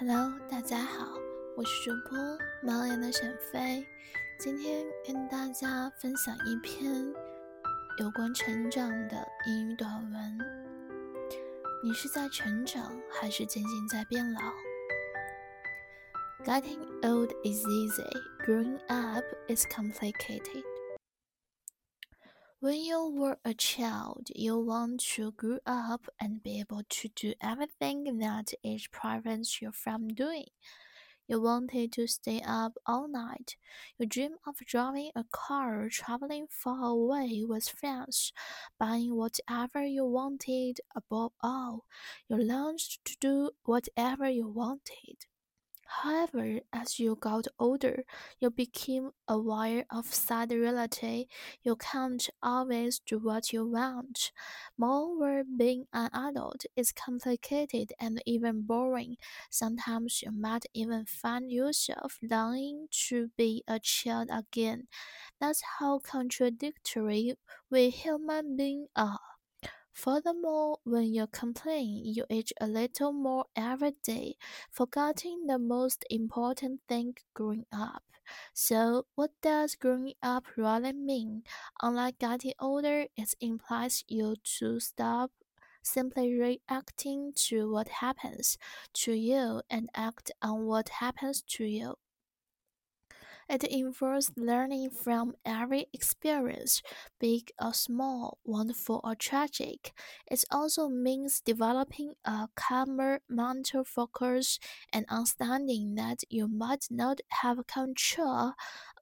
[0.00, 1.18] Hello，大家好，
[1.54, 2.18] 我是主播
[2.62, 3.86] 猫眼的沈飞，
[4.38, 6.90] 今天跟大家分享一篇
[7.98, 10.38] 有关成长的英语短文。
[11.84, 14.40] 你是在成长，还是渐渐在变老
[16.46, 20.64] ？Getting old is easy, growing up is complicated.
[22.60, 27.34] When you were a child, you want to grow up and be able to do
[27.40, 30.46] everything that age prevents you from doing.
[31.28, 33.56] You wanted to stay up all night.
[33.98, 38.32] You dream of driving a car, traveling far away with friends,
[38.78, 40.80] buying whatever you wanted.
[40.94, 41.86] Above all,
[42.28, 45.26] you longed to do whatever you wanted.
[46.02, 48.04] However, as you got older,
[48.38, 51.26] you became aware of sad reality.
[51.62, 54.32] You can't always do what you want.
[54.78, 59.16] Moreover, being an adult is complicated and even boring.
[59.50, 64.88] Sometimes you might even find yourself longing to be a child again.
[65.40, 67.36] That's how contradictory
[67.70, 69.20] we human beings are.
[70.02, 74.36] Furthermore, when you complain, you age a little more every day,
[74.70, 78.02] forgetting the most important thing growing up.
[78.54, 81.44] So, what does growing up really mean?
[81.82, 85.30] Unlike getting older, it implies you to stop
[85.82, 88.58] simply reacting to what happens
[88.94, 91.96] to you and act on what happens to you.
[93.50, 96.82] It involves learning from every experience,
[97.18, 99.92] big or small, wonderful or tragic.
[100.30, 104.58] It also means developing a calmer mental focus
[104.92, 108.52] and understanding that you might not have control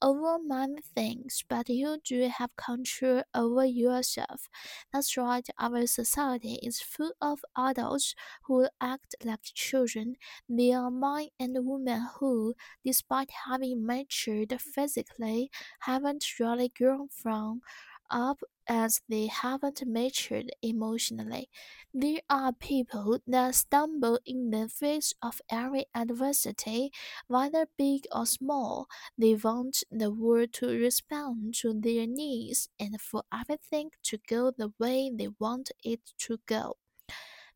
[0.03, 4.49] over many things, but you do have control over yourself.
[4.93, 10.17] That's right, our society is full of adults who act like children.
[10.49, 17.63] They are men and women who, despite having matured physically, haven't really grown from
[18.11, 21.49] up as they haven't matured emotionally.
[21.93, 26.91] There are people that stumble in the face of every adversity,
[27.27, 28.89] whether big or small.
[29.19, 34.73] They want the world to respond to their needs and for everything to go the
[34.79, 36.77] way they want it to go.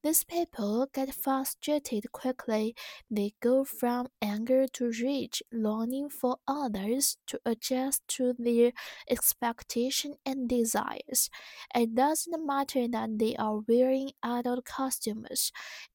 [0.02, 2.74] These people get frustrated quickly.
[3.08, 8.72] They go from anger to rage, longing for others to adjust to their
[9.08, 11.30] expectations and desires.
[11.72, 15.52] It doesn't matter that they are wearing adult costumes.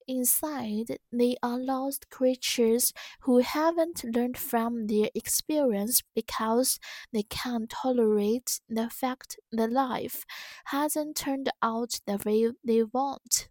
[0.07, 6.79] Inside, they are lost creatures who haven't learned from their experience because
[7.12, 10.25] they can't tolerate the fact that life
[10.66, 13.50] hasn't turned out the way they want.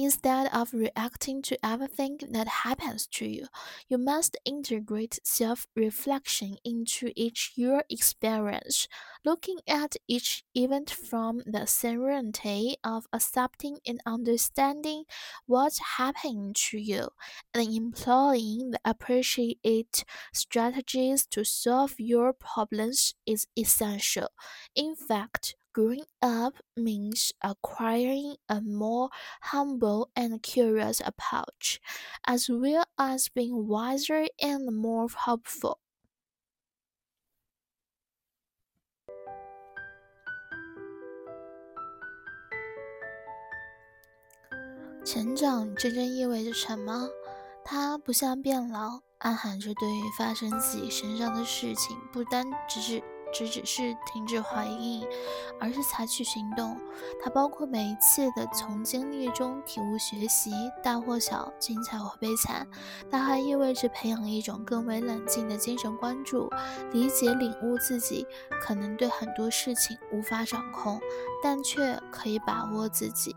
[0.00, 3.48] Instead of reacting to everything that happens to you,
[3.88, 8.86] you must integrate self reflection into each your experience,
[9.24, 15.02] looking at each event from the serenity of accepting and understanding
[15.46, 17.08] what's happening to you,
[17.52, 24.28] and employing the appropriate strategies to solve your problems is essential.
[24.76, 29.09] In fact, Growing up means acquiring a more
[29.41, 31.79] humble and curious approach,
[32.27, 35.79] as well as being wiser and more hopeful.
[45.03, 47.09] 成长真正意味着什么？
[47.65, 53.01] 它不像变老，暗含着对于发生自己身上的事情，不单只是。
[53.32, 55.06] 只只是停止怀疑，
[55.60, 56.76] 而是采取行动。
[57.22, 60.50] 它包括每一次的从经历中体悟学习，
[60.82, 62.66] 大或小，精彩或悲惨。
[63.10, 66.50] 它还意味着培养一种更为冷静的精神关注，
[66.92, 68.26] 理解领悟自己
[68.60, 71.00] 可能对很多事情无法掌控，
[71.42, 73.34] 但却可以把握自己。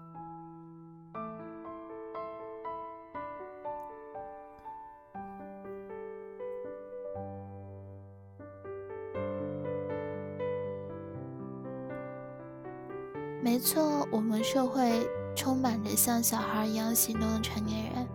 [13.44, 18.08] 没错，我们社会充满着像小孩一样行动的成年人，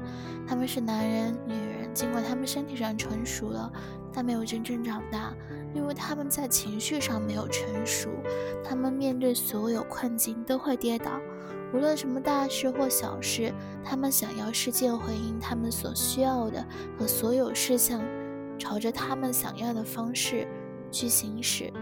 [0.46, 3.70] 他们是男人、女人，尽管他们身体上成熟了，
[4.12, 5.34] 但没有真正长大，
[5.74, 8.08] 因为他们在情绪上没有成熟。
[8.64, 11.10] 他们面对所有困境都会跌倒，
[11.74, 13.52] 无论什么大事或小事，
[13.84, 16.64] 他们想要世界回应他们所需要的，
[16.96, 18.00] 和所有事项
[18.58, 20.46] 朝着他们想要的方式
[20.92, 21.72] 去行驶。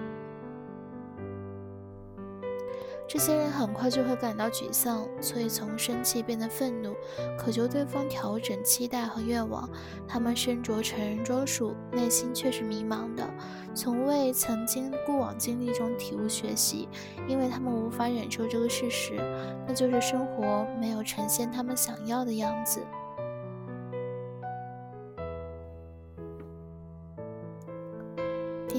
[3.14, 6.96] 这些人很快就会感到沮丧，所以从生气变得愤怒，
[7.38, 9.70] 渴求对方调整期待和愿望。
[10.08, 13.24] 他们身着成人装束，内心却是迷茫的，
[13.72, 16.88] 从未曾经过往经历中体悟学习，
[17.28, 19.14] 因为他们无法忍受这个事实，
[19.64, 22.80] 那就是生活没有呈现他们想要的样子。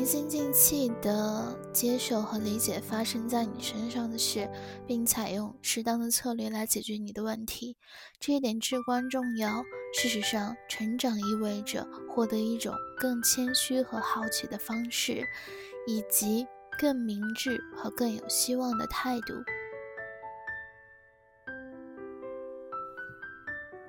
[0.06, 4.48] 平心静气的接受和理解发生在你身上的事，
[4.86, 7.76] 并采用适当的策略来解决你的问题，
[8.20, 9.64] 这一点至关重要。
[10.00, 15.26] 事实上，成长意味着获得一种更谦虚和好奇的方式，
[15.88, 16.46] 以及
[16.78, 19.34] 更明智和更有希望的态度。